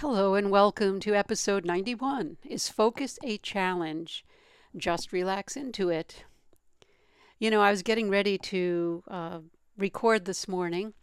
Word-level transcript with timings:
Hello 0.00 0.34
and 0.34 0.50
welcome 0.50 0.98
to 1.00 1.14
episode 1.14 1.66
91. 1.66 2.38
Is 2.48 2.70
focus 2.70 3.18
a 3.22 3.36
challenge? 3.36 4.24
Just 4.74 5.12
relax 5.12 5.58
into 5.58 5.90
it. 5.90 6.24
You 7.38 7.50
know, 7.50 7.60
I 7.60 7.70
was 7.70 7.82
getting 7.82 8.08
ready 8.08 8.38
to 8.38 9.02
uh, 9.08 9.40
record 9.76 10.24
this 10.24 10.48
morning, 10.48 10.94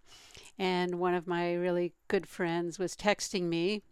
and 0.58 0.96
one 0.96 1.14
of 1.14 1.28
my 1.28 1.54
really 1.54 1.94
good 2.08 2.26
friends 2.26 2.80
was 2.80 2.96
texting 2.96 3.44
me 3.44 3.84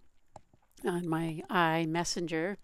on 0.84 1.08
my 1.08 1.44
iMessenger. 1.52 2.58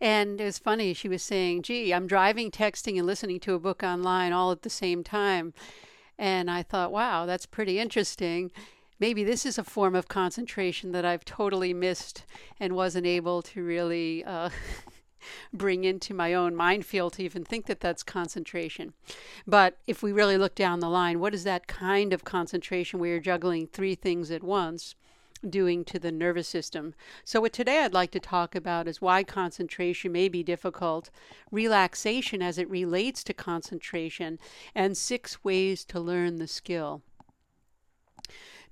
And 0.00 0.40
it 0.40 0.44
was 0.46 0.58
funny. 0.58 0.94
She 0.94 1.08
was 1.08 1.22
saying, 1.22 1.62
Gee, 1.62 1.94
I'm 1.94 2.08
driving, 2.08 2.50
texting, 2.50 2.98
and 2.98 3.06
listening 3.06 3.38
to 3.38 3.54
a 3.54 3.60
book 3.60 3.84
online 3.84 4.32
all 4.32 4.50
at 4.50 4.62
the 4.62 4.68
same 4.68 5.04
time. 5.04 5.54
And 6.18 6.50
I 6.50 6.64
thought, 6.64 6.90
wow, 6.90 7.24
that's 7.24 7.46
pretty 7.46 7.78
interesting 7.78 8.50
maybe 9.04 9.22
this 9.22 9.44
is 9.44 9.58
a 9.58 9.62
form 9.62 9.94
of 9.94 10.08
concentration 10.08 10.92
that 10.92 11.04
I've 11.04 11.26
totally 11.26 11.74
missed 11.74 12.24
and 12.58 12.72
wasn't 12.72 13.06
able 13.06 13.42
to 13.42 13.62
really 13.62 14.24
uh, 14.24 14.48
bring 15.52 15.84
into 15.84 16.14
my 16.14 16.32
own 16.32 16.56
mind 16.56 16.86
field 16.86 17.12
to 17.12 17.22
even 17.22 17.44
think 17.44 17.66
that 17.66 17.80
that's 17.80 18.02
concentration. 18.02 18.94
But 19.46 19.76
if 19.86 20.02
we 20.02 20.10
really 20.10 20.38
look 20.38 20.54
down 20.54 20.80
the 20.80 20.88
line, 20.88 21.20
what 21.20 21.34
is 21.34 21.44
that 21.44 21.66
kind 21.66 22.14
of 22.14 22.24
concentration 22.24 22.98
where 22.98 23.10
you're 23.10 23.20
juggling 23.20 23.66
three 23.66 23.94
things 23.94 24.30
at 24.30 24.42
once? 24.42 24.94
doing 25.46 25.84
to 25.84 25.98
the 25.98 26.10
nervous 26.10 26.48
system. 26.48 26.94
So, 27.22 27.42
what 27.42 27.52
today 27.52 27.80
I'd 27.80 27.92
like 27.92 28.12
to 28.12 28.18
talk 28.18 28.54
about 28.54 28.88
is 28.88 29.02
why 29.02 29.22
concentration 29.22 30.10
may 30.10 30.30
be 30.30 30.42
difficult, 30.42 31.10
relaxation 31.50 32.40
as 32.40 32.56
it 32.56 32.70
relates 32.70 33.22
to 33.24 33.34
concentration, 33.34 34.38
and 34.74 34.96
six 34.96 35.44
ways 35.44 35.84
to 35.84 36.00
learn 36.00 36.36
the 36.36 36.46
skill. 36.46 37.02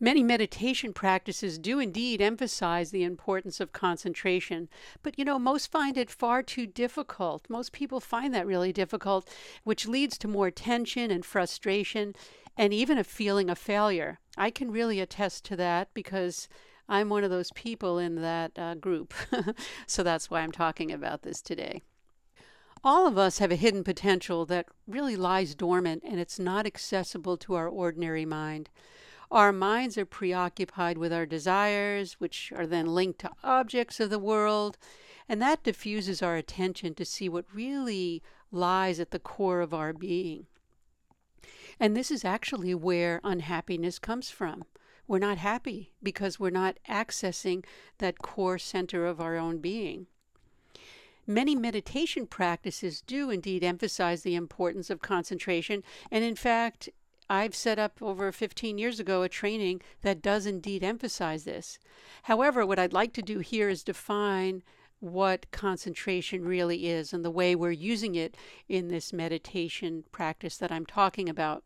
Many 0.02 0.24
meditation 0.24 0.92
practices 0.92 1.60
do 1.60 1.78
indeed 1.78 2.20
emphasize 2.20 2.90
the 2.90 3.04
importance 3.04 3.60
of 3.60 3.72
concentration, 3.72 4.68
but 5.00 5.16
you 5.16 5.24
know, 5.24 5.38
most 5.38 5.70
find 5.70 5.96
it 5.96 6.10
far 6.10 6.42
too 6.42 6.66
difficult. 6.66 7.46
Most 7.48 7.70
people 7.70 8.00
find 8.00 8.34
that 8.34 8.44
really 8.44 8.72
difficult, 8.72 9.30
which 9.62 9.86
leads 9.86 10.18
to 10.18 10.26
more 10.26 10.50
tension 10.50 11.12
and 11.12 11.24
frustration 11.24 12.16
and 12.56 12.74
even 12.74 12.98
a 12.98 13.04
feeling 13.04 13.48
of 13.48 13.58
failure. 13.58 14.18
I 14.36 14.50
can 14.50 14.72
really 14.72 14.98
attest 14.98 15.44
to 15.44 15.56
that 15.56 15.94
because 15.94 16.48
I'm 16.88 17.08
one 17.08 17.22
of 17.22 17.30
those 17.30 17.52
people 17.52 18.00
in 18.00 18.16
that 18.22 18.58
uh, 18.58 18.74
group. 18.74 19.14
so 19.86 20.02
that's 20.02 20.28
why 20.28 20.40
I'm 20.40 20.50
talking 20.50 20.90
about 20.90 21.22
this 21.22 21.40
today. 21.40 21.80
All 22.82 23.06
of 23.06 23.16
us 23.16 23.38
have 23.38 23.52
a 23.52 23.56
hidden 23.56 23.84
potential 23.84 24.46
that 24.46 24.66
really 24.88 25.14
lies 25.14 25.54
dormant 25.54 26.02
and 26.04 26.18
it's 26.18 26.40
not 26.40 26.66
accessible 26.66 27.36
to 27.36 27.54
our 27.54 27.68
ordinary 27.68 28.24
mind. 28.24 28.68
Our 29.32 29.50
minds 29.50 29.96
are 29.96 30.04
preoccupied 30.04 30.98
with 30.98 31.10
our 31.10 31.24
desires, 31.24 32.20
which 32.20 32.52
are 32.54 32.66
then 32.66 32.94
linked 32.94 33.20
to 33.20 33.30
objects 33.42 33.98
of 33.98 34.10
the 34.10 34.18
world, 34.18 34.76
and 35.26 35.40
that 35.40 35.62
diffuses 35.62 36.20
our 36.20 36.36
attention 36.36 36.94
to 36.96 37.06
see 37.06 37.30
what 37.30 37.46
really 37.50 38.22
lies 38.50 39.00
at 39.00 39.10
the 39.10 39.18
core 39.18 39.62
of 39.62 39.72
our 39.72 39.94
being. 39.94 40.48
And 41.80 41.96
this 41.96 42.10
is 42.10 42.26
actually 42.26 42.74
where 42.74 43.22
unhappiness 43.24 43.98
comes 43.98 44.28
from. 44.28 44.64
We're 45.08 45.18
not 45.18 45.38
happy 45.38 45.94
because 46.02 46.38
we're 46.38 46.50
not 46.50 46.76
accessing 46.86 47.64
that 47.98 48.18
core 48.18 48.58
center 48.58 49.06
of 49.06 49.18
our 49.18 49.38
own 49.38 49.60
being. 49.60 50.08
Many 51.26 51.56
meditation 51.56 52.26
practices 52.26 53.00
do 53.00 53.30
indeed 53.30 53.64
emphasize 53.64 54.24
the 54.24 54.34
importance 54.34 54.90
of 54.90 55.00
concentration, 55.00 55.82
and 56.10 56.22
in 56.22 56.36
fact, 56.36 56.90
I've 57.32 57.54
set 57.54 57.78
up 57.78 58.02
over 58.02 58.30
15 58.30 58.76
years 58.76 59.00
ago 59.00 59.22
a 59.22 59.28
training 59.28 59.80
that 60.02 60.20
does 60.20 60.44
indeed 60.44 60.84
emphasize 60.84 61.44
this. 61.44 61.78
However, 62.24 62.66
what 62.66 62.78
I'd 62.78 62.92
like 62.92 63.14
to 63.14 63.22
do 63.22 63.38
here 63.38 63.70
is 63.70 63.82
define 63.82 64.62
what 65.00 65.50
concentration 65.50 66.44
really 66.44 66.88
is 66.88 67.14
and 67.14 67.24
the 67.24 67.30
way 67.30 67.54
we're 67.54 67.70
using 67.70 68.16
it 68.16 68.36
in 68.68 68.88
this 68.88 69.14
meditation 69.14 70.04
practice 70.12 70.58
that 70.58 70.70
I'm 70.70 70.84
talking 70.84 71.26
about. 71.26 71.64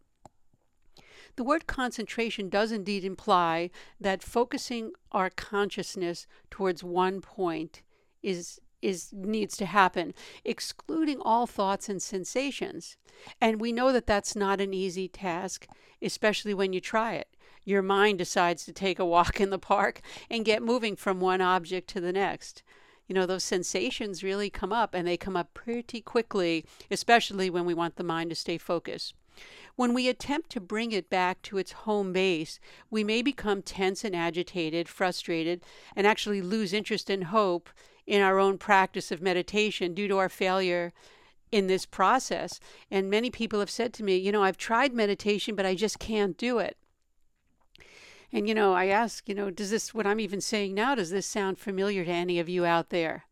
The 1.35 1.43
word 1.43 1.67
concentration 1.67 2.49
does 2.49 2.71
indeed 2.71 3.05
imply 3.05 3.71
that 4.01 4.23
focusing 4.23 4.93
our 5.11 5.31
consciousness 5.31 6.29
towards 6.49 6.85
one 6.85 7.21
point 7.21 7.83
is 8.23 8.61
is 8.83 9.11
needs 9.13 9.57
to 9.57 9.67
happen 9.67 10.15
excluding 10.45 11.21
all 11.21 11.47
thoughts 11.47 11.89
and 11.89 12.03
sensations. 12.03 12.97
And 13.41 13.61
we 13.61 13.73
know 13.73 13.93
that 13.93 14.07
that's 14.07 14.37
not 14.37 14.61
an 14.61 14.75
easy 14.75 15.09
task 15.09 15.67
especially 16.03 16.53
when 16.55 16.73
you 16.73 16.81
try 16.81 17.15
it. 17.15 17.29
Your 17.65 17.83
mind 17.83 18.19
decides 18.19 18.65
to 18.65 18.73
take 18.73 18.99
a 18.99 19.05
walk 19.05 19.41
in 19.41 19.51
the 19.51 19.59
park 19.59 20.01
and 20.31 20.45
get 20.45 20.63
moving 20.63 20.95
from 20.95 21.21
one 21.21 21.41
object 21.41 21.89
to 21.91 22.01
the 22.01 22.13
next. 22.13 22.63
You 23.07 23.15
know 23.15 23.27
those 23.27 23.45
sensations 23.45 24.23
really 24.23 24.51
come 24.51 24.73
up 24.73 24.95
and 24.95 25.07
they 25.07 25.17
come 25.17 25.37
up 25.37 25.55
pretty 25.55 26.01
quickly 26.01 26.65
especially 26.91 27.51
when 27.51 27.65
we 27.65 27.75
want 27.75 27.97
the 27.97 28.05
mind 28.05 28.31
to 28.31 28.37
stay 28.37 28.59
focused. 28.59 29.15
When 29.77 29.93
we 29.93 30.09
attempt 30.09 30.51
to 30.51 30.61
bring 30.61 30.93
it 30.93 31.11
back 31.11 31.43
to 31.43 31.59
its 31.59 31.73
home 31.73 32.13
base, 32.13 32.59
we 32.91 33.05
may 33.05 33.21
become 33.21 33.61
tense 33.61 34.05
and 34.05 34.17
agitated, 34.17 34.89
frustrated, 34.89 35.63
and 35.95 36.07
actually 36.07 36.41
lose 36.41 36.73
interest 36.73 37.11
and 37.11 37.25
hope 37.25 37.69
in 38.07 38.23
our 38.23 38.39
own 38.39 38.59
practice 38.59 39.11
of 39.11 39.21
meditation 39.21 39.95
due 39.95 40.09
to 40.09 40.19
our 40.19 40.29
failure 40.29 40.93
in 41.53 41.67
this 41.67 41.87
process. 41.87 42.61
And 42.91 43.11
many 43.11 43.31
people 43.31 43.61
have 43.61 43.71
said 43.71 43.93
to 43.95 44.05
me, 44.05 44.17
you 44.17 44.33
know, 44.33 44.43
I've 44.43 44.57
tried 44.57 44.93
meditation, 44.93 45.55
but 45.55 45.67
I 45.67 45.75
just 45.75 45.99
can't 45.99 46.37
do 46.37 46.59
it. 46.59 46.77
And, 48.33 48.49
you 48.49 48.55
know, 48.55 48.75
I 48.75 48.87
ask, 48.87 49.29
you 49.29 49.35
know, 49.35 49.51
does 49.51 49.71
this, 49.71 49.95
what 49.95 50.07
I'm 50.07 50.21
even 50.21 50.41
saying 50.41 50.75
now, 50.75 50.95
does 50.95 51.11
this 51.11 51.27
sound 51.27 51.59
familiar 51.59 52.05
to 52.05 52.11
any 52.11 52.39
of 52.39 52.49
you 52.49 52.65
out 52.65 52.91
there? 52.91 53.25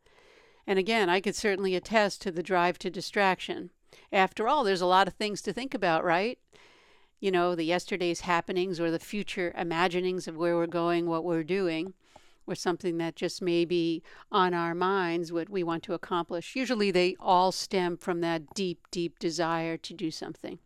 And 0.67 0.79
again, 0.79 1.11
I 1.11 1.21
could 1.21 1.35
certainly 1.35 1.75
attest 1.75 2.23
to 2.23 2.31
the 2.31 2.43
drive 2.43 2.79
to 2.79 2.91
distraction. 2.91 3.71
After 4.13 4.49
all, 4.49 4.65
there's 4.65 4.81
a 4.81 4.87
lot 4.87 5.09
of 5.09 5.15
things 5.15 5.43
to 5.43 5.53
think 5.53 5.75
about, 5.75 6.05
right? 6.05 6.39
You 7.21 7.31
know, 7.31 7.55
the 7.55 7.65
yesterday's 7.65 8.21
happenings 8.21 8.81
or 8.81 8.91
the 8.91 8.99
future 8.99 9.53
imaginings 9.57 10.27
of 10.27 10.37
where 10.37 10.57
we're 10.57 10.67
going, 10.67 11.07
what 11.07 11.25
we're 11.25 11.45
doing 11.45 11.95
or 12.47 12.55
something 12.55 12.99
that 12.99 13.17
just 13.17 13.43
may 13.43 13.65
be 13.65 14.03
on 14.31 14.55
our 14.55 14.75
minds 14.75 15.33
what 15.33 15.49
we 15.49 15.63
want 15.63 15.83
to 15.85 15.95
accomplish. 15.95 16.57
Usually 16.57 16.91
they 16.91 17.17
all 17.19 17.53
stem 17.53 17.97
from 17.97 18.21
that 18.21 18.55
deep, 18.55 18.87
deep 18.91 19.19
desire 19.19 19.77
to 19.79 19.95
do 19.95 20.11
something. 20.11 20.59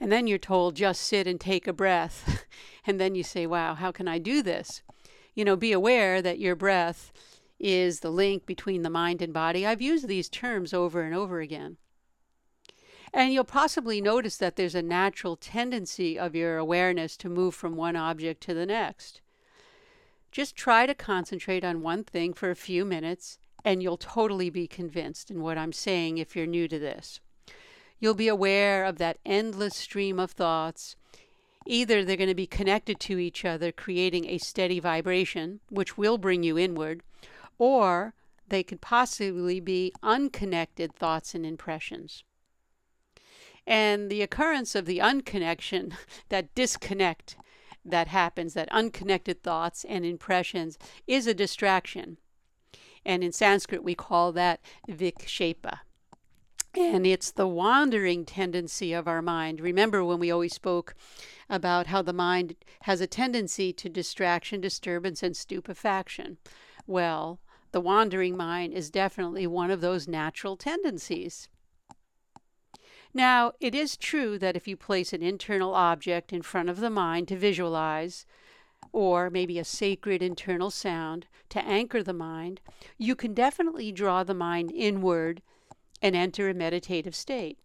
And 0.00 0.10
then 0.10 0.26
you're 0.26 0.38
told, 0.38 0.74
just 0.74 1.02
sit 1.02 1.26
and 1.26 1.40
take 1.40 1.68
a 1.68 1.72
breath. 1.72 2.44
and 2.86 3.00
then 3.00 3.14
you 3.14 3.22
say, 3.22 3.46
wow, 3.46 3.74
how 3.74 3.92
can 3.92 4.08
I 4.08 4.18
do 4.18 4.42
this? 4.42 4.82
You 5.34 5.44
know, 5.44 5.56
be 5.56 5.72
aware 5.72 6.20
that 6.20 6.40
your 6.40 6.56
breath 6.56 7.12
is 7.60 8.00
the 8.00 8.10
link 8.10 8.44
between 8.44 8.82
the 8.82 8.90
mind 8.90 9.22
and 9.22 9.32
body. 9.32 9.64
I've 9.64 9.80
used 9.80 10.08
these 10.08 10.28
terms 10.28 10.74
over 10.74 11.02
and 11.02 11.14
over 11.14 11.40
again. 11.40 11.76
And 13.14 13.32
you'll 13.32 13.44
possibly 13.44 14.00
notice 14.00 14.36
that 14.38 14.56
there's 14.56 14.74
a 14.74 14.82
natural 14.82 15.36
tendency 15.36 16.18
of 16.18 16.34
your 16.34 16.58
awareness 16.58 17.16
to 17.18 17.28
move 17.28 17.54
from 17.54 17.76
one 17.76 17.94
object 17.94 18.42
to 18.44 18.54
the 18.54 18.66
next. 18.66 19.21
Just 20.32 20.56
try 20.56 20.86
to 20.86 20.94
concentrate 20.94 21.62
on 21.62 21.82
one 21.82 22.04
thing 22.04 22.32
for 22.32 22.50
a 22.50 22.56
few 22.56 22.86
minutes, 22.86 23.38
and 23.66 23.82
you'll 23.82 23.98
totally 23.98 24.48
be 24.48 24.66
convinced 24.66 25.30
in 25.30 25.42
what 25.42 25.58
I'm 25.58 25.74
saying 25.74 26.16
if 26.16 26.34
you're 26.34 26.46
new 26.46 26.66
to 26.68 26.78
this. 26.78 27.20
You'll 28.00 28.14
be 28.14 28.28
aware 28.28 28.84
of 28.84 28.96
that 28.96 29.18
endless 29.26 29.76
stream 29.76 30.18
of 30.18 30.32
thoughts. 30.32 30.96
Either 31.66 32.02
they're 32.02 32.16
going 32.16 32.28
to 32.28 32.34
be 32.34 32.46
connected 32.46 32.98
to 33.00 33.18
each 33.18 33.44
other, 33.44 33.70
creating 33.70 34.26
a 34.26 34.38
steady 34.38 34.80
vibration, 34.80 35.60
which 35.68 35.98
will 35.98 36.16
bring 36.16 36.42
you 36.42 36.58
inward, 36.58 37.02
or 37.58 38.14
they 38.48 38.62
could 38.62 38.80
possibly 38.80 39.60
be 39.60 39.92
unconnected 40.02 40.94
thoughts 40.94 41.34
and 41.34 41.44
impressions. 41.44 42.24
And 43.66 44.10
the 44.10 44.22
occurrence 44.22 44.74
of 44.74 44.86
the 44.86 44.98
unconnection, 44.98 45.92
that 46.30 46.54
disconnect, 46.54 47.36
that 47.84 48.08
happens, 48.08 48.54
that 48.54 48.68
unconnected 48.70 49.42
thoughts 49.42 49.84
and 49.84 50.04
impressions, 50.04 50.78
is 51.06 51.26
a 51.26 51.34
distraction. 51.34 52.18
And 53.04 53.24
in 53.24 53.32
Sanskrit, 53.32 53.82
we 53.82 53.94
call 53.94 54.32
that 54.32 54.60
vikshepa. 54.88 55.80
And 56.74 57.06
it's 57.06 57.30
the 57.30 57.48
wandering 57.48 58.24
tendency 58.24 58.94
of 58.94 59.06
our 59.06 59.20
mind. 59.20 59.60
Remember 59.60 60.02
when 60.02 60.18
we 60.18 60.30
always 60.30 60.54
spoke 60.54 60.94
about 61.50 61.88
how 61.88 62.00
the 62.00 62.14
mind 62.14 62.56
has 62.82 63.02
a 63.02 63.06
tendency 63.06 63.74
to 63.74 63.90
distraction, 63.90 64.60
disturbance, 64.60 65.22
and 65.22 65.36
stupefaction? 65.36 66.38
Well, 66.86 67.40
the 67.72 67.80
wandering 67.80 68.36
mind 68.36 68.72
is 68.72 68.90
definitely 68.90 69.46
one 69.46 69.70
of 69.70 69.82
those 69.82 70.08
natural 70.08 70.56
tendencies. 70.56 71.48
Now, 73.14 73.52
it 73.60 73.74
is 73.74 73.96
true 73.96 74.38
that 74.38 74.56
if 74.56 74.66
you 74.66 74.76
place 74.76 75.12
an 75.12 75.22
internal 75.22 75.74
object 75.74 76.32
in 76.32 76.42
front 76.42 76.70
of 76.70 76.80
the 76.80 76.90
mind 76.90 77.28
to 77.28 77.36
visualize, 77.36 78.24
or 78.92 79.30
maybe 79.30 79.58
a 79.58 79.64
sacred 79.64 80.22
internal 80.22 80.70
sound 80.70 81.26
to 81.50 81.62
anchor 81.64 82.02
the 82.02 82.12
mind, 82.12 82.60
you 82.98 83.14
can 83.14 83.34
definitely 83.34 83.92
draw 83.92 84.24
the 84.24 84.34
mind 84.34 84.72
inward 84.74 85.42
and 86.00 86.16
enter 86.16 86.48
a 86.48 86.54
meditative 86.54 87.14
state. 87.14 87.58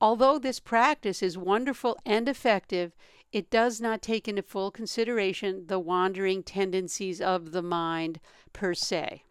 Although 0.00 0.38
this 0.38 0.60
practice 0.60 1.22
is 1.22 1.36
wonderful 1.36 1.98
and 2.06 2.28
effective, 2.28 2.94
it 3.32 3.50
does 3.50 3.80
not 3.80 4.02
take 4.02 4.28
into 4.28 4.42
full 4.42 4.70
consideration 4.70 5.66
the 5.66 5.78
wandering 5.78 6.42
tendencies 6.42 7.20
of 7.20 7.52
the 7.52 7.62
mind 7.62 8.20
per 8.52 8.74
se. 8.74 9.24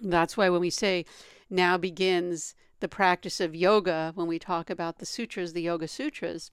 That's 0.00 0.36
why 0.36 0.48
when 0.48 0.60
we 0.60 0.70
say 0.70 1.04
now 1.50 1.76
begins 1.76 2.54
the 2.80 2.88
practice 2.88 3.40
of 3.40 3.54
yoga, 3.54 4.12
when 4.14 4.26
we 4.26 4.38
talk 4.38 4.70
about 4.70 4.98
the 4.98 5.06
sutras, 5.06 5.52
the 5.52 5.62
Yoga 5.62 5.88
Sutras, 5.88 6.50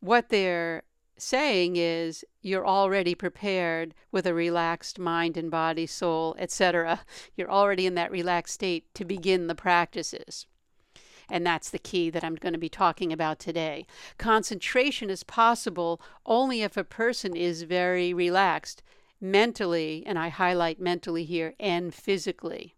what 0.00 0.28
they're 0.28 0.82
saying 1.16 1.76
is 1.76 2.24
you're 2.40 2.66
already 2.66 3.14
prepared 3.14 3.94
with 4.12 4.26
a 4.26 4.34
relaxed 4.34 4.98
mind 4.98 5.36
and 5.36 5.50
body, 5.50 5.86
soul, 5.86 6.36
etc. 6.38 7.00
You're 7.36 7.50
already 7.50 7.86
in 7.86 7.94
that 7.96 8.10
relaxed 8.10 8.54
state 8.54 8.92
to 8.94 9.04
begin 9.04 9.46
the 9.46 9.54
practices. 9.54 10.46
And 11.30 11.44
that's 11.44 11.68
the 11.70 11.78
key 11.78 12.08
that 12.10 12.24
I'm 12.24 12.36
going 12.36 12.54
to 12.54 12.58
be 12.58 12.70
talking 12.70 13.12
about 13.12 13.38
today. 13.38 13.86
Concentration 14.16 15.10
is 15.10 15.22
possible 15.24 16.00
only 16.24 16.62
if 16.62 16.76
a 16.76 16.84
person 16.84 17.36
is 17.36 17.62
very 17.62 18.14
relaxed 18.14 18.82
mentally, 19.20 20.04
and 20.06 20.18
I 20.18 20.28
highlight 20.28 20.80
mentally 20.80 21.24
here, 21.24 21.54
and 21.60 21.92
physically. 21.92 22.76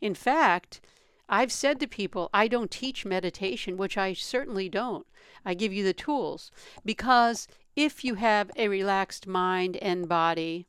In 0.00 0.14
fact, 0.14 0.80
I've 1.28 1.52
said 1.52 1.80
to 1.80 1.86
people, 1.86 2.30
I 2.32 2.46
don't 2.46 2.70
teach 2.70 3.04
meditation, 3.04 3.76
which 3.76 3.98
I 3.98 4.12
certainly 4.12 4.68
don't. 4.68 5.06
I 5.44 5.54
give 5.54 5.72
you 5.72 5.82
the 5.82 5.92
tools 5.92 6.50
because 6.84 7.48
if 7.74 8.04
you 8.04 8.14
have 8.14 8.50
a 8.56 8.68
relaxed 8.68 9.26
mind 9.26 9.76
and 9.78 10.08
body 10.08 10.66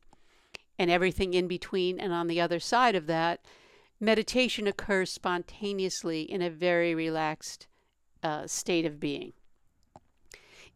and 0.80 0.90
everything 0.92 1.34
in 1.34 1.48
between 1.48 2.00
and 2.00 2.12
on 2.12 2.28
the 2.28 2.42
other 2.42 2.60
side 2.60 2.96
of 2.96 3.08
that, 3.08 3.42
meditation 4.00 4.68
occurs 4.68 5.12
spontaneously 5.12 6.22
in 6.22 6.42
a 6.42 6.50
very 6.50 6.94
relaxed 6.94 7.68
uh, 8.24 8.48
state 8.48 8.86
of 8.86 9.00
being. 9.00 9.34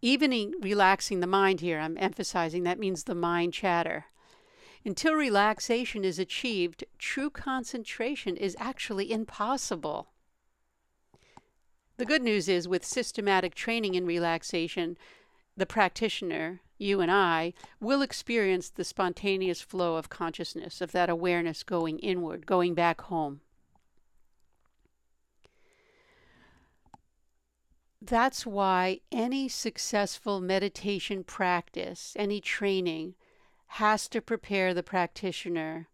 Even 0.02 0.34
in 0.34 0.54
relaxing 0.62 1.20
the 1.20 1.28
mind 1.28 1.60
here, 1.60 1.80
I'm 1.80 1.98
emphasizing 2.00 2.64
that 2.64 2.80
means 2.80 3.04
the 3.04 3.16
mind 3.16 3.54
chatter. 3.54 4.06
Until 4.84 5.14
relaxation 5.14 6.04
is 6.04 6.18
achieved, 6.18 6.84
true 6.98 7.30
concentration 7.30 8.36
is 8.36 8.58
actually 8.60 9.12
impossible. 9.12 10.08
The 11.98 12.06
good 12.06 12.24
news 12.24 12.50
is, 12.50 12.68
with 12.68 12.84
systematic 12.84 13.54
training 13.54 13.94
in 13.94 14.08
relaxation, 14.08 14.98
the 15.56 15.68
practitioner, 15.68 16.62
you 16.80 17.00
and 17.00 17.12
I, 17.12 17.54
will 17.80 18.02
experience 18.02 18.70
the 18.70 18.84
spontaneous 18.84 19.62
flow 19.62 19.98
of 19.98 20.10
consciousness, 20.10 20.82
of 20.82 20.94
that 20.94 21.12
awareness 21.12 21.62
going 21.62 22.00
inward, 22.00 22.48
going 22.48 22.74
back 22.74 23.02
home. 23.02 23.42
That's 28.02 28.48
why 28.48 29.02
any 29.12 29.48
successful 29.48 30.42
meditation 30.42 31.24
practice, 31.24 32.14
any 32.18 32.42
training, 32.42 33.14
has 33.76 34.10
to 34.10 34.22
prepare 34.22 34.74
the 34.74 34.84
practitioner 34.84 35.88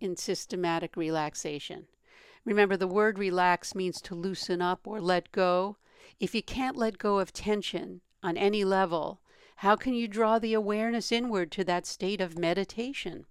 in 0.00 0.16
systematic 0.16 0.96
relaxation. 0.96 1.86
Remember, 2.46 2.78
the 2.78 2.86
word 2.86 3.18
relax 3.18 3.74
means 3.74 4.00
to 4.00 4.14
loosen 4.14 4.62
up 4.62 4.86
or 4.86 5.02
let 5.02 5.30
go. 5.30 5.76
If 6.18 6.34
you 6.34 6.42
can't 6.42 6.78
let 6.78 6.96
go 6.96 7.18
of 7.18 7.30
tension 7.30 8.00
on 8.22 8.38
any 8.38 8.64
level, 8.64 9.20
how 9.56 9.76
can 9.76 9.92
you 9.92 10.08
draw 10.08 10.38
the 10.38 10.54
awareness 10.54 11.12
inward 11.12 11.52
to 11.52 11.64
that 11.64 11.84
state 11.84 12.22
of 12.22 12.38
meditation? 12.38 13.26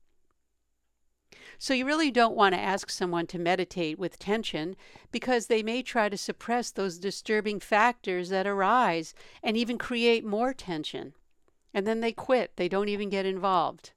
So, 1.58 1.74
you 1.74 1.86
really 1.88 2.12
don't 2.12 2.36
want 2.36 2.54
to 2.54 2.62
ask 2.62 2.92
someone 2.92 3.25
to 3.28 3.40
meditate 3.40 3.98
with 3.98 4.20
tension 4.20 4.75
because 5.12 5.48
they 5.48 5.64
may 5.64 5.81
try 5.81 6.10
to 6.10 6.18
suppress 6.18 6.70
those 6.70 7.00
disturbing 7.00 7.60
factors 7.60 8.30
that 8.30 8.46
arise 8.46 9.16
and 9.42 9.58
even 9.58 9.80
create 9.80 10.24
more 10.24 10.54
tension 10.54 11.14
and 11.74 11.88
then 11.88 12.02
they 12.02 12.12
quit. 12.12 12.56
They 12.56 12.68
don't 12.68 12.90
even 12.90 13.10
get 13.10 13.25
involved. 13.25 13.92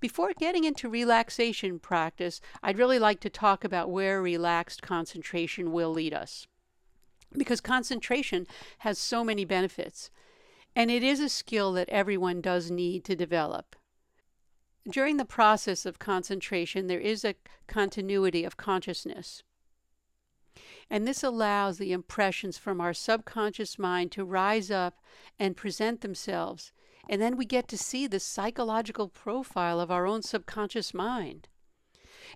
Before 0.00 0.32
getting 0.38 0.64
into 0.64 0.88
relaxation 0.88 1.78
practice, 1.78 2.40
I'd 2.62 2.78
really 2.78 2.98
like 2.98 3.20
to 3.20 3.30
talk 3.30 3.64
about 3.64 3.90
where 3.90 4.20
relaxed 4.20 4.82
concentration 4.82 5.72
will 5.72 5.90
lead 5.90 6.12
us. 6.12 6.46
Because 7.36 7.60
concentration 7.60 8.46
has 8.78 8.98
so 8.98 9.24
many 9.24 9.44
benefits, 9.44 10.10
and 10.76 10.90
it 10.90 11.02
is 11.02 11.20
a 11.20 11.28
skill 11.28 11.72
that 11.72 11.88
everyone 11.88 12.40
does 12.40 12.70
need 12.70 13.04
to 13.04 13.16
develop. 13.16 13.76
During 14.88 15.16
the 15.16 15.24
process 15.24 15.86
of 15.86 15.98
concentration, 15.98 16.86
there 16.86 17.00
is 17.00 17.24
a 17.24 17.36
continuity 17.66 18.44
of 18.44 18.56
consciousness. 18.56 19.42
And 20.90 21.06
this 21.06 21.22
allows 21.22 21.78
the 21.78 21.92
impressions 21.92 22.58
from 22.58 22.80
our 22.80 22.94
subconscious 22.94 23.78
mind 23.78 24.12
to 24.12 24.24
rise 24.24 24.70
up 24.70 25.00
and 25.38 25.56
present 25.56 26.00
themselves. 26.00 26.72
And 27.08 27.20
then 27.20 27.36
we 27.36 27.44
get 27.44 27.68
to 27.68 27.78
see 27.78 28.06
the 28.06 28.20
psychological 28.20 29.08
profile 29.08 29.80
of 29.80 29.90
our 29.90 30.06
own 30.06 30.22
subconscious 30.22 30.94
mind. 30.94 31.48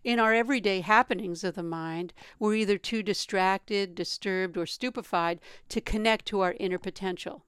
In 0.04 0.18
our 0.18 0.34
everyday 0.34 0.80
happenings 0.80 1.42
of 1.42 1.54
the 1.54 1.62
mind, 1.62 2.12
we're 2.38 2.54
either 2.54 2.78
too 2.78 3.02
distracted, 3.02 3.94
disturbed, 3.94 4.56
or 4.56 4.66
stupefied 4.66 5.40
to 5.70 5.80
connect 5.80 6.26
to 6.26 6.40
our 6.40 6.54
inner 6.60 6.78
potential. 6.78 7.44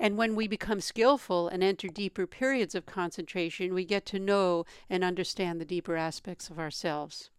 And 0.00 0.16
when 0.16 0.34
we 0.34 0.48
become 0.48 0.80
skillful 0.80 1.46
and 1.48 1.62
enter 1.62 1.88
deeper 1.88 2.26
periods 2.26 2.74
of 2.74 2.86
concentration, 2.86 3.74
we 3.74 3.84
get 3.84 4.04
to 4.06 4.18
know 4.18 4.64
and 4.90 5.04
understand 5.04 5.60
the 5.60 5.64
deeper 5.64 5.96
aspects 5.96 6.50
of 6.50 6.58
ourselves. 6.58 7.30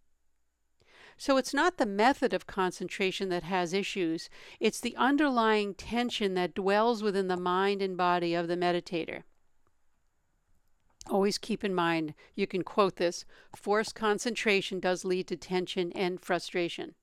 So 1.18 1.38
it's 1.38 1.54
not 1.54 1.78
the 1.78 1.86
method 1.86 2.34
of 2.34 2.46
concentration 2.46 3.30
that 3.30 3.44
has 3.44 3.74
issues, 3.74 4.30
it's 4.60 4.82
the 4.82 4.96
underlying 4.98 5.74
tension 5.74 6.34
that 6.34 6.54
dwells 6.54 7.02
within 7.02 7.28
the 7.30 7.38
mind 7.38 7.82
and 7.82 7.96
body 7.96 8.34
of 8.34 8.48
the 8.48 8.58
meditator. 8.58 9.24
Always 11.08 11.38
keep 11.38 11.64
in 11.64 11.74
mind, 11.74 12.16
you 12.34 12.48
can 12.48 12.64
quote 12.64 12.98
this 12.98 13.26
forced 13.56 13.96
concentration 13.96 14.80
does 14.80 15.06
lead 15.06 15.28
to 15.28 15.38
tension 15.38 15.92
and 15.94 16.20
frustration. 16.20 16.96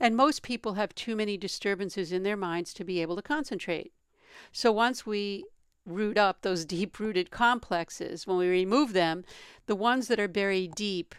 And 0.00 0.16
most 0.16 0.42
people 0.42 0.74
have 0.74 0.94
too 0.94 1.14
many 1.14 1.36
disturbances 1.36 2.12
in 2.12 2.24
their 2.24 2.36
minds 2.36 2.74
to 2.74 2.84
be 2.84 3.00
able 3.00 3.16
to 3.16 3.22
concentrate. 3.22 3.92
So 4.50 4.72
once 4.72 5.06
we 5.06 5.44
root 5.86 6.18
up 6.18 6.42
those 6.42 6.64
deep 6.66 6.98
rooted 6.98 7.30
complexes, 7.30 8.26
when 8.26 8.36
we 8.36 8.48
remove 8.48 8.92
them, 8.92 9.24
the 9.66 9.76
ones 9.76 10.08
that 10.08 10.20
are 10.20 10.28
buried 10.28 10.74
deep 10.74 11.14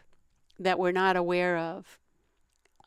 that 0.60 0.77
we're 0.77 0.91
not 0.91 1.15
aware 1.15 1.58
of, 1.58 2.00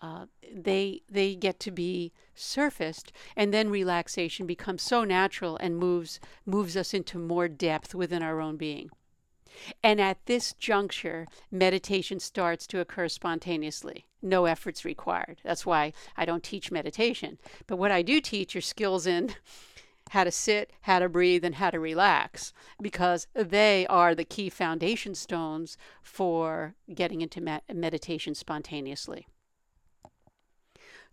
uh, 0.03 0.27
they 0.53 1.03
they 1.11 1.35
get 1.35 1.59
to 1.61 1.71
be 1.71 2.13
surfaced, 2.35 3.13
and 3.35 3.53
then 3.53 3.71
relaxation 3.71 4.47
becomes 4.47 4.83
so 4.83 5.05
natural 5.05 5.57
and 5.57 5.79
moves 5.79 6.21
moves 6.45 6.77
us 6.77 6.93
into 6.93 7.19
more 7.19 7.49
depth 7.49 7.95
within 7.95 8.23
our 8.23 8.41
own 8.41 8.57
being. 8.57 8.91
And 9.83 10.01
at 10.01 10.25
this 10.27 10.53
juncture, 10.53 11.27
meditation 11.51 12.21
starts 12.21 12.67
to 12.69 12.81
occur 12.81 13.09
spontaneously. 13.09 14.05
No 14.21 14.45
efforts 14.45 14.85
required. 14.85 15.41
That's 15.45 15.65
why 15.65 15.95
I 16.17 16.27
don't 16.27 16.43
teach 16.43 16.71
meditation. 16.71 17.39
But 17.67 17.79
what 17.79 17.91
I 17.91 18.03
do 18.03 18.21
teach 18.21 18.55
are 18.55 18.61
skills 18.61 19.07
in 19.07 19.35
how 20.11 20.25
to 20.25 20.31
sit, 20.31 20.73
how 20.83 20.99
to 20.99 21.09
breathe, 21.09 21.45
and 21.45 21.55
how 21.57 21.71
to 21.71 21.81
relax, 21.81 22.53
because 22.81 23.27
they 23.35 23.87
are 23.89 24.15
the 24.15 24.25
key 24.25 24.51
foundation 24.51 25.15
stones 25.15 25.77
for 26.03 26.75
getting 26.95 27.23
into 27.23 27.61
meditation 27.73 28.35
spontaneously. 28.35 29.27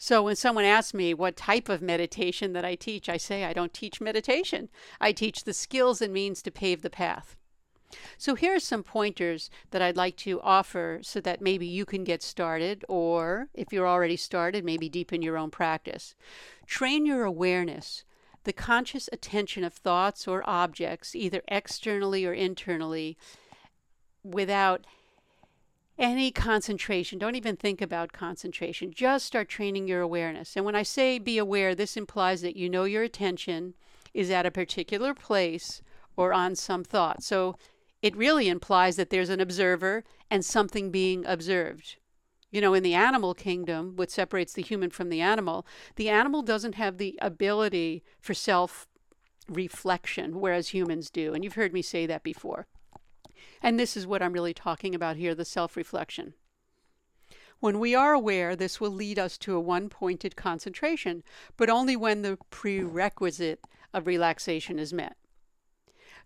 So 0.04 0.22
when 0.22 0.36
someone 0.36 0.66
asks 0.66 0.94
me 0.94 1.14
what 1.14 1.38
type 1.38 1.70
of 1.70 1.82
meditation 1.82 2.52
that 2.52 2.66
I 2.66 2.76
teach, 2.76 3.08
I 3.08 3.16
say 3.16 3.46
I 3.46 3.54
don't 3.54 3.74
teach 3.74 4.02
meditation. 4.02 4.68
I 5.00 5.14
teach 5.14 5.46
the 5.46 5.54
skills 5.54 6.02
and 6.02 6.12
means 6.12 6.42
to 6.42 6.52
pave 6.52 6.82
the 6.82 6.90
path. 6.90 7.38
So 8.18 8.36
here 8.36 8.54
are 8.54 8.60
some 8.60 8.84
pointers 8.84 9.50
that 9.72 9.82
I'd 9.82 9.96
like 9.96 10.18
to 10.18 10.42
offer 10.42 11.00
so 11.04 11.22
that 11.22 11.40
maybe 11.40 11.66
you 11.66 11.86
can 11.86 12.04
get 12.04 12.22
started, 12.22 12.84
or 12.90 13.48
if 13.54 13.72
you're 13.72 13.88
already 13.88 14.18
started, 14.18 14.66
maybe 14.66 14.90
deepen 14.90 15.22
your 15.22 15.38
own 15.38 15.52
practice. 15.52 16.16
Train 16.68 17.06
your 17.06 17.24
awareness, 17.24 18.04
the 18.44 18.52
conscious 18.52 19.08
attention 19.14 19.64
of 19.64 19.74
thoughts 19.74 20.28
or 20.28 20.44
objects, 20.46 21.16
either 21.16 21.44
externally 21.48 22.26
or 22.26 22.34
internally, 22.34 23.18
without 24.22 24.86
any 25.98 26.32
concentration. 26.32 27.20
Don't 27.20 27.36
even 27.36 27.56
think 27.56 27.82
about 27.82 28.14
concentration. 28.14 28.92
Just 28.92 29.26
start 29.26 29.50
training 29.50 29.88
your 29.88 30.02
awareness. 30.02 30.56
And 30.56 30.66
when 30.66 30.76
I 30.76 30.84
say 30.84 31.20
be 31.20 31.38
aware, 31.38 31.76
this 31.76 31.96
implies 31.96 32.42
that 32.42 32.56
you 32.56 32.70
know 32.70 32.84
your 32.84 33.04
attention 33.04 33.76
is 34.14 34.30
at 34.30 34.46
a 34.46 34.52
particular 34.52 35.14
place 35.14 35.82
or 36.16 36.34
on 36.34 36.56
some 36.56 36.84
thought. 36.84 37.24
So 37.24 37.58
it 38.02 38.16
really 38.16 38.50
implies 38.50 38.96
that 38.96 39.10
there's 39.10 39.30
an 39.30 39.40
observer 39.40 40.04
and 40.30 40.44
something 40.44 40.92
being 40.92 41.26
observed. 41.26 41.98
You 42.52 42.62
know, 42.62 42.74
in 42.74 42.84
the 42.84 42.94
animal 42.94 43.34
kingdom, 43.34 43.94
what 43.96 44.12
separates 44.12 44.54
the 44.54 44.62
human 44.62 44.92
from 44.92 45.10
the 45.10 45.22
animal, 45.22 45.66
the 45.96 46.10
animal 46.10 46.44
doesn't 46.44 46.76
have 46.76 46.98
the 46.98 47.18
ability 47.22 48.04
for 48.20 48.36
self 48.36 48.88
reflection, 49.50 50.40
whereas 50.40 50.70
humans 50.70 51.10
do. 51.10 51.34
And 51.34 51.44
you've 51.44 51.56
heard 51.56 51.74
me 51.74 51.82
say 51.82 52.06
that 52.06 52.24
before. 52.24 52.68
And 53.62 53.80
this 53.80 53.96
is 53.96 54.08
what 54.08 54.22
I'm 54.22 54.34
really 54.34 54.54
talking 54.54 54.94
about 54.94 55.18
here 55.18 55.36
the 55.36 55.46
self 55.46 55.76
reflection. 55.76 56.34
When 57.60 57.80
we 57.80 57.96
are 57.96 58.14
aware, 58.14 58.56
this 58.56 58.82
will 58.82 58.92
lead 58.92 59.18
us 59.18 59.38
to 59.40 59.56
a 59.56 59.60
one 59.60 59.88
pointed 59.88 60.36
concentration, 60.36 61.24
but 61.56 61.70
only 61.70 61.96
when 61.96 62.22
the 62.22 62.38
prerequisite 62.50 63.66
of 63.94 64.06
relaxation 64.06 64.80
is 64.80 64.92
met. 64.92 65.16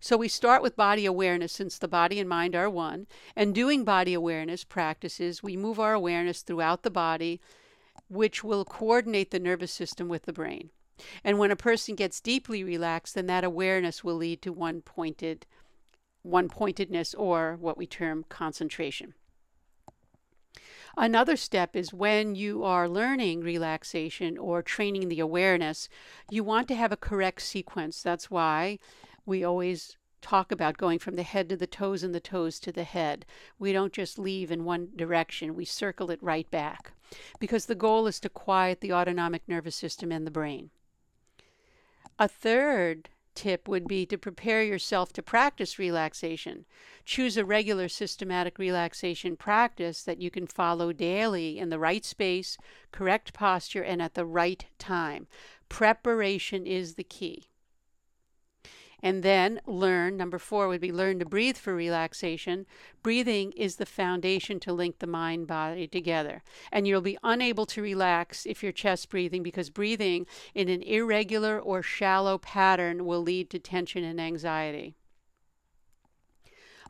So 0.00 0.16
we 0.16 0.28
start 0.28 0.62
with 0.62 0.76
body 0.76 1.06
awareness 1.06 1.52
since 1.52 1.78
the 1.78 1.88
body 1.88 2.20
and 2.20 2.28
mind 2.28 2.54
are 2.54 2.70
one. 2.70 3.06
And 3.34 3.54
doing 3.54 3.84
body 3.84 4.14
awareness 4.14 4.64
practices, 4.64 5.42
we 5.42 5.56
move 5.56 5.78
our 5.78 5.94
awareness 5.94 6.42
throughout 6.42 6.82
the 6.82 6.90
body, 6.90 7.40
which 8.08 8.44
will 8.44 8.64
coordinate 8.64 9.30
the 9.30 9.40
nervous 9.40 9.72
system 9.72 10.08
with 10.08 10.22
the 10.22 10.32
brain. 10.32 10.70
And 11.22 11.38
when 11.38 11.50
a 11.50 11.56
person 11.56 11.94
gets 11.94 12.20
deeply 12.20 12.64
relaxed, 12.64 13.14
then 13.14 13.26
that 13.26 13.44
awareness 13.44 14.02
will 14.02 14.16
lead 14.16 14.42
to 14.42 14.52
one 14.52 14.82
pointed 14.82 15.46
one 16.22 16.48
pointedness 16.48 17.14
or 17.14 17.56
what 17.60 17.78
we 17.78 17.86
term 17.86 18.24
concentration. 18.28 19.14
Another 20.96 21.36
step 21.36 21.76
is 21.76 21.92
when 21.92 22.34
you 22.34 22.64
are 22.64 22.88
learning 22.88 23.40
relaxation 23.40 24.36
or 24.36 24.62
training 24.62 25.08
the 25.08 25.20
awareness, 25.20 25.88
you 26.28 26.42
want 26.42 26.66
to 26.68 26.74
have 26.74 26.90
a 26.90 26.96
correct 26.96 27.42
sequence. 27.42 28.02
That's 28.02 28.30
why 28.30 28.78
we 29.24 29.44
always 29.44 29.96
talk 30.20 30.50
about 30.50 30.76
going 30.76 30.98
from 30.98 31.14
the 31.14 31.22
head 31.22 31.48
to 31.48 31.56
the 31.56 31.66
toes 31.66 32.02
and 32.02 32.14
the 32.14 32.20
toes 32.20 32.58
to 32.60 32.72
the 32.72 32.84
head. 32.84 33.24
We 33.58 33.72
don't 33.72 33.92
just 33.92 34.18
leave 34.18 34.50
in 34.50 34.64
one 34.64 34.88
direction, 34.96 35.54
we 35.54 35.64
circle 35.64 36.10
it 36.10 36.22
right 36.22 36.50
back 36.50 36.92
because 37.38 37.66
the 37.66 37.74
goal 37.74 38.06
is 38.06 38.20
to 38.20 38.28
quiet 38.28 38.80
the 38.80 38.92
autonomic 38.92 39.42
nervous 39.46 39.76
system 39.76 40.10
and 40.10 40.26
the 40.26 40.32
brain. 40.32 40.70
A 42.18 42.26
third 42.26 43.08
tip 43.38 43.68
would 43.68 43.86
be 43.86 44.04
to 44.04 44.18
prepare 44.18 44.64
yourself 44.64 45.12
to 45.12 45.22
practice 45.22 45.78
relaxation. 45.78 46.64
Choose 47.04 47.36
a 47.36 47.44
regular 47.44 47.88
systematic 47.88 48.58
relaxation 48.58 49.36
practice 49.36 50.02
that 50.02 50.20
you 50.20 50.28
can 50.28 50.48
follow 50.48 50.92
daily 50.92 51.56
in 51.56 51.68
the 51.68 51.78
right 51.78 52.04
space, 52.04 52.58
correct 52.90 53.32
posture, 53.32 53.84
and 53.84 54.02
at 54.02 54.14
the 54.14 54.26
right 54.26 54.66
time. 54.80 55.28
Preparation 55.68 56.66
is 56.66 56.94
the 56.94 57.04
key. 57.04 57.44
And 59.02 59.22
then 59.22 59.60
learn, 59.66 60.16
number 60.16 60.38
four 60.38 60.66
would 60.68 60.80
be 60.80 60.90
learn 60.92 61.18
to 61.20 61.24
breathe 61.24 61.56
for 61.56 61.74
relaxation. 61.74 62.66
Breathing 63.02 63.52
is 63.52 63.76
the 63.76 63.86
foundation 63.86 64.58
to 64.60 64.72
link 64.72 64.98
the 64.98 65.06
mind 65.06 65.46
body 65.46 65.86
together. 65.86 66.42
And 66.72 66.86
you'll 66.86 67.00
be 67.00 67.18
unable 67.22 67.66
to 67.66 67.82
relax 67.82 68.44
if 68.44 68.62
you're 68.62 68.72
chest 68.72 69.08
breathing 69.08 69.42
because 69.42 69.70
breathing 69.70 70.26
in 70.54 70.68
an 70.68 70.82
irregular 70.82 71.60
or 71.60 71.82
shallow 71.82 72.38
pattern 72.38 73.06
will 73.06 73.22
lead 73.22 73.50
to 73.50 73.58
tension 73.58 74.02
and 74.02 74.20
anxiety. 74.20 74.96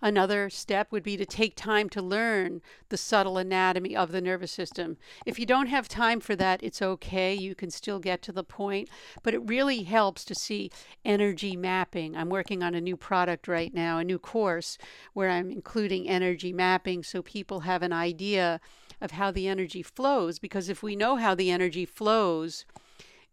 Another 0.00 0.48
step 0.48 0.92
would 0.92 1.02
be 1.02 1.16
to 1.16 1.26
take 1.26 1.56
time 1.56 1.88
to 1.90 2.00
learn 2.00 2.62
the 2.88 2.96
subtle 2.96 3.36
anatomy 3.36 3.96
of 3.96 4.12
the 4.12 4.20
nervous 4.20 4.52
system. 4.52 4.96
If 5.26 5.38
you 5.38 5.46
don't 5.46 5.66
have 5.66 5.88
time 5.88 6.20
for 6.20 6.36
that, 6.36 6.62
it's 6.62 6.80
okay. 6.80 7.34
You 7.34 7.54
can 7.54 7.70
still 7.70 7.98
get 7.98 8.22
to 8.22 8.32
the 8.32 8.44
point, 8.44 8.88
but 9.22 9.34
it 9.34 9.48
really 9.48 9.82
helps 9.82 10.24
to 10.26 10.34
see 10.34 10.70
energy 11.04 11.56
mapping. 11.56 12.16
I'm 12.16 12.28
working 12.28 12.62
on 12.62 12.74
a 12.74 12.80
new 12.80 12.96
product 12.96 13.48
right 13.48 13.74
now, 13.74 13.98
a 13.98 14.04
new 14.04 14.18
course 14.18 14.78
where 15.14 15.30
I'm 15.30 15.50
including 15.50 16.08
energy 16.08 16.52
mapping 16.52 17.02
so 17.02 17.22
people 17.22 17.60
have 17.60 17.82
an 17.82 17.92
idea 17.92 18.60
of 19.00 19.12
how 19.12 19.30
the 19.30 19.48
energy 19.48 19.82
flows. 19.82 20.38
Because 20.38 20.68
if 20.68 20.82
we 20.82 20.96
know 20.96 21.16
how 21.16 21.34
the 21.34 21.50
energy 21.50 21.84
flows, 21.84 22.64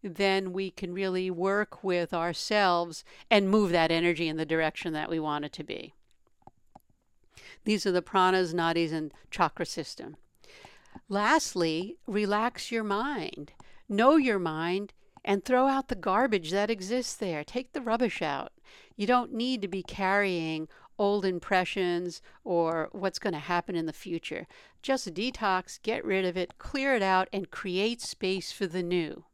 then 0.03 0.53
we 0.53 0.69
can 0.69 0.93
really 0.93 1.31
work 1.31 1.84
with 1.84 2.13
ourselves 2.13 3.03
and 3.29 3.50
move 3.50 3.72
that 3.72 3.91
energy 3.91 4.27
in 4.27 4.38
the 4.38 4.45
direction 4.45 4.93
that 4.93 5.10
we 5.10 5.19
want 5.19 5.45
it 5.45 5.53
to 5.53 5.63
be. 5.63 5.93
These 7.63 7.85
are 7.85 7.91
the 7.91 8.01
pranas, 8.01 8.53
nadis, 8.53 8.91
and 8.91 9.13
chakra 9.31 9.65
system. 9.65 10.17
Lastly, 11.09 11.97
relax 12.07 12.71
your 12.71 12.83
mind. 12.83 13.51
Know 13.89 14.15
your 14.15 14.39
mind 14.39 14.93
and 15.23 15.43
throw 15.43 15.67
out 15.67 15.87
the 15.87 15.95
garbage 15.95 16.51
that 16.51 16.69
exists 16.69 17.15
there. 17.15 17.43
Take 17.43 17.73
the 17.73 17.81
rubbish 17.81 18.21
out. 18.21 18.53
You 18.95 19.07
don't 19.07 19.33
need 19.33 19.61
to 19.61 19.67
be 19.67 19.83
carrying 19.83 20.67
old 20.97 21.25
impressions 21.25 22.21
or 22.43 22.89
what's 22.91 23.19
going 23.19 23.33
to 23.33 23.39
happen 23.39 23.75
in 23.75 23.85
the 23.85 23.93
future. 23.93 24.47
Just 24.81 25.13
detox, 25.13 25.81
get 25.81 26.05
rid 26.05 26.25
of 26.25 26.37
it, 26.37 26.57
clear 26.57 26.95
it 26.95 27.01
out, 27.01 27.27
and 27.33 27.51
create 27.51 28.01
space 28.01 28.51
for 28.51 28.67
the 28.67 28.83
new. 28.83 29.25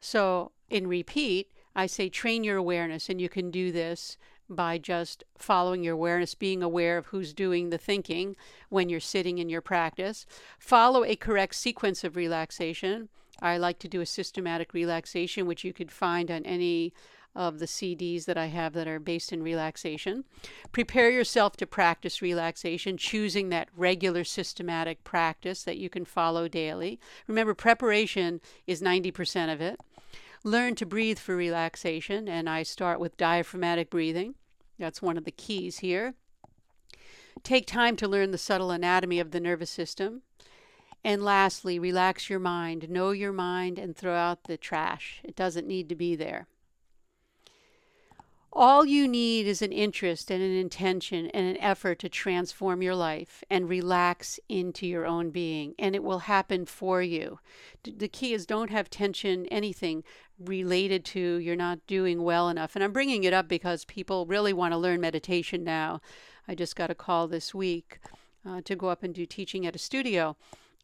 So, 0.00 0.52
in 0.70 0.86
repeat, 0.86 1.50
I 1.74 1.86
say 1.86 2.08
train 2.08 2.44
your 2.44 2.56
awareness, 2.56 3.08
and 3.08 3.20
you 3.20 3.28
can 3.28 3.50
do 3.50 3.70
this 3.72 4.16
by 4.48 4.78
just 4.78 5.24
following 5.36 5.82
your 5.82 5.94
awareness, 5.94 6.34
being 6.34 6.62
aware 6.62 6.98
of 6.98 7.06
who's 7.06 7.32
doing 7.32 7.70
the 7.70 7.78
thinking 7.78 8.36
when 8.68 8.88
you're 8.88 9.00
sitting 9.00 9.38
in 9.38 9.48
your 9.48 9.60
practice. 9.60 10.26
Follow 10.58 11.04
a 11.04 11.16
correct 11.16 11.54
sequence 11.54 12.04
of 12.04 12.16
relaxation. 12.16 13.08
I 13.40 13.58
like 13.58 13.78
to 13.80 13.88
do 13.88 14.00
a 14.00 14.06
systematic 14.06 14.72
relaxation, 14.72 15.46
which 15.46 15.64
you 15.64 15.72
could 15.72 15.90
find 15.90 16.30
on 16.30 16.44
any 16.44 16.94
of 17.34 17.58
the 17.58 17.66
CDs 17.66 18.24
that 18.24 18.38
I 18.38 18.46
have 18.46 18.72
that 18.72 18.88
are 18.88 18.98
based 18.98 19.30
in 19.30 19.42
relaxation. 19.42 20.24
Prepare 20.72 21.10
yourself 21.10 21.54
to 21.58 21.66
practice 21.66 22.22
relaxation, 22.22 22.96
choosing 22.96 23.50
that 23.50 23.68
regular 23.76 24.24
systematic 24.24 25.04
practice 25.04 25.62
that 25.64 25.76
you 25.76 25.90
can 25.90 26.06
follow 26.06 26.48
daily. 26.48 26.98
Remember, 27.26 27.52
preparation 27.52 28.40
is 28.66 28.80
90% 28.80 29.52
of 29.52 29.60
it. 29.60 29.78
Learn 30.46 30.76
to 30.76 30.86
breathe 30.86 31.18
for 31.18 31.34
relaxation, 31.34 32.28
and 32.28 32.48
I 32.48 32.62
start 32.62 33.00
with 33.00 33.16
diaphragmatic 33.16 33.90
breathing. 33.90 34.36
That's 34.78 35.02
one 35.02 35.18
of 35.18 35.24
the 35.24 35.32
keys 35.32 35.78
here. 35.78 36.14
Take 37.42 37.66
time 37.66 37.96
to 37.96 38.06
learn 38.06 38.30
the 38.30 38.38
subtle 38.38 38.70
anatomy 38.70 39.18
of 39.18 39.32
the 39.32 39.40
nervous 39.40 39.70
system. 39.70 40.22
And 41.02 41.24
lastly, 41.24 41.80
relax 41.80 42.30
your 42.30 42.38
mind. 42.38 42.88
Know 42.88 43.10
your 43.10 43.32
mind 43.32 43.76
and 43.76 43.96
throw 43.96 44.14
out 44.14 44.44
the 44.44 44.56
trash. 44.56 45.20
It 45.24 45.34
doesn't 45.34 45.66
need 45.66 45.88
to 45.88 45.96
be 45.96 46.14
there. 46.14 46.46
All 48.58 48.86
you 48.86 49.06
need 49.06 49.46
is 49.46 49.60
an 49.60 49.70
interest 49.70 50.30
and 50.30 50.42
an 50.42 50.56
intention 50.56 51.26
and 51.34 51.46
an 51.46 51.58
effort 51.58 51.98
to 51.98 52.08
transform 52.08 52.80
your 52.80 52.94
life 52.94 53.44
and 53.50 53.68
relax 53.68 54.40
into 54.48 54.86
your 54.86 55.04
own 55.04 55.28
being, 55.28 55.74
and 55.78 55.94
it 55.94 56.02
will 56.02 56.20
happen 56.20 56.64
for 56.64 57.02
you. 57.02 57.38
The 57.84 58.08
key 58.08 58.32
is 58.32 58.46
don't 58.46 58.70
have 58.70 58.88
tension, 58.88 59.44
anything 59.48 60.04
related 60.38 61.04
to 61.04 61.36
you're 61.38 61.56
not 61.56 61.86
doing 61.86 62.22
well 62.22 62.48
enough. 62.48 62.74
And 62.74 62.84
I'm 62.84 62.92
bringing 62.92 63.24
it 63.24 63.32
up 63.32 63.48
because 63.48 63.84
people 63.84 64.26
really 64.26 64.52
want 64.52 64.72
to 64.72 64.78
learn 64.78 65.00
meditation 65.00 65.64
now. 65.64 66.00
I 66.48 66.54
just 66.54 66.76
got 66.76 66.90
a 66.90 66.94
call 66.94 67.26
this 67.26 67.54
week 67.54 67.98
uh, 68.46 68.60
to 68.64 68.76
go 68.76 68.88
up 68.88 69.02
and 69.02 69.14
do 69.14 69.26
teaching 69.26 69.66
at 69.66 69.74
a 69.74 69.78
studio. 69.78 70.36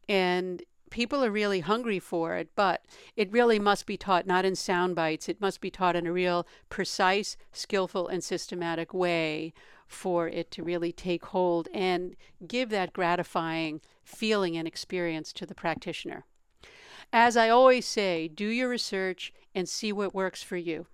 And 0.09 0.63
people 0.89 1.23
are 1.23 1.31
really 1.31 1.61
hungry 1.61 1.99
for 1.99 2.35
it, 2.35 2.49
but 2.55 2.85
it 3.15 3.31
really 3.31 3.57
must 3.57 3.85
be 3.85 3.97
taught 3.97 4.27
not 4.27 4.45
in 4.45 4.55
sound 4.55 4.95
bites. 4.95 5.29
It 5.29 5.41
must 5.41 5.61
be 5.61 5.71
taught 5.71 5.95
in 5.95 6.05
a 6.05 6.13
real 6.13 6.45
precise, 6.69 7.37
skillful, 7.51 8.07
and 8.07 8.23
systematic 8.23 8.93
way 8.93 9.53
for 9.87 10.27
it 10.27 10.51
to 10.51 10.63
really 10.63 10.91
take 10.91 11.25
hold 11.25 11.67
and 11.73 12.15
give 12.47 12.69
that 12.69 12.93
gratifying 12.93 13.81
feeling 14.03 14.57
and 14.57 14.67
experience 14.67 15.31
to 15.33 15.45
the 15.45 15.55
practitioner. 15.55 16.25
As 17.13 17.37
I 17.37 17.47
always 17.47 17.85
say, 17.85 18.27
do 18.27 18.47
your 18.47 18.67
research 18.67 19.31
and 19.55 19.69
see 19.69 19.93
what 19.93 20.13
works 20.13 20.43
for 20.43 20.57
you. 20.57 20.87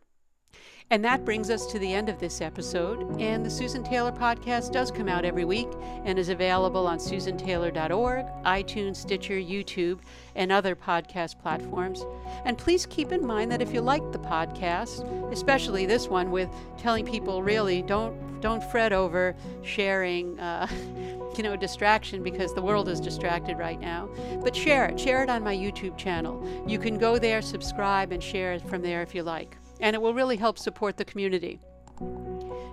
And 0.92 1.06
that 1.06 1.24
brings 1.24 1.52
us 1.52 1.68
to 1.68 1.78
the 1.78 1.94
end 1.94 2.10
of 2.10 2.20
this 2.20 2.42
episode. 2.42 3.22
And 3.22 3.46
the 3.46 3.50
Susan 3.50 3.84
Taylor 3.84 4.12
podcast 4.12 4.72
does 4.72 4.90
come 4.90 5.08
out 5.08 5.24
every 5.24 5.46
week 5.46 5.68
and 6.04 6.18
is 6.18 6.30
available 6.30 6.88
on 6.88 6.98
susantaylor.org, 6.98 8.26
iTunes, 8.44 8.96
Stitcher, 8.96 9.36
YouTube, 9.36 10.00
and 10.34 10.52
other 10.52 10.76
podcast 10.76 11.40
platforms. 11.40 12.04
And 12.44 12.58
please 12.58 12.88
keep 12.88 13.12
in 13.12 13.24
mind 13.24 13.52
that 13.52 13.62
if 13.62 13.72
you 13.72 13.82
like 13.82 14.12
the 14.12 14.18
podcast, 14.18 15.32
especially 15.32 15.86
this 15.86 16.08
one 16.08 16.32
with 16.32 16.50
telling 16.78 17.06
people 17.06 17.44
really 17.44 17.84
don't 17.84 18.30
don't 18.42 18.64
fret 18.72 18.94
over 18.94 19.36
sharing 19.64 20.40
uh, 20.40 20.66
you 21.38 21.44
know 21.44 21.56
distraction 21.58 22.24
because 22.24 22.54
the 22.54 22.62
world 22.62 22.88
is 22.88 23.02
distracted 23.02 23.58
right 23.58 23.82
now 23.82 24.10
but 24.42 24.56
share 24.56 24.86
it 24.86 24.98
share 24.98 25.22
it 25.22 25.30
on 25.30 25.44
my 25.44 25.54
youtube 25.54 25.98
channel 25.98 26.42
you 26.66 26.80
can 26.80 26.98
go 26.98 27.20
there 27.20 27.42
subscribe 27.42 28.14
and 28.14 28.24
share 28.24 28.54
it 28.54 28.62
from 28.70 28.82
there 28.82 29.02
if 29.02 29.14
you 29.14 29.24
like 29.24 29.58
and 29.80 29.96
it 29.96 30.02
will 30.02 30.14
really 30.14 30.38
help 30.38 30.58
support 30.58 30.98
the 30.98 31.06
community. 31.06 31.60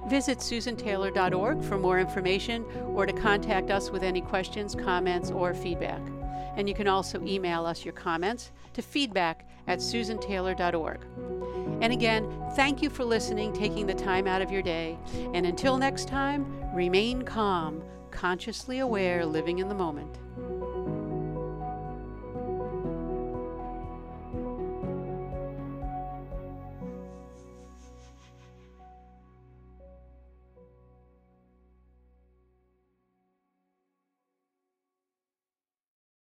Visit 0.09 0.39
susantaylor.org 0.39 1.65
for 1.65 1.79
more 1.79 1.99
information 1.99 2.65
or 2.95 3.07
to 3.07 3.13
contact 3.13 3.71
us 3.71 3.91
with 3.91 4.05
any 4.05 4.21
questions, 4.21 4.75
comments, 4.75 5.31
or 5.31 5.53
feedback. 5.53 6.01
And 6.57 6.69
you 6.69 6.75
can 6.75 6.87
also 6.87 7.23
email 7.25 7.67
us 7.67 7.85
your 7.85 7.93
comments 7.93 8.53
to 8.75 8.83
feedback 8.83 9.49
at 9.67 9.81
susantaylor.org. 9.81 11.05
And 11.83 11.93
again, 11.93 12.33
thank 12.55 12.83
you 12.83 12.89
for 12.89 13.05
listening, 13.05 13.53
taking 13.53 13.87
the 13.87 13.95
time 13.95 14.27
out 14.27 14.43
of 14.43 14.51
your 14.51 14.63
day. 14.63 14.97
And 15.35 15.45
until 15.45 15.77
next 15.77 16.09
time, 16.09 16.47
remain 16.75 17.23
calm, 17.23 17.83
consciously 18.11 18.79
aware, 18.79 19.27
living 19.27 19.59
in 19.59 19.69
the 19.69 19.75
moment. 19.75 20.19